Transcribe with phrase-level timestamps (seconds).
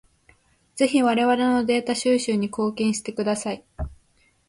[0.75, 3.63] ぜひ我々のデータ収集に貢献してください。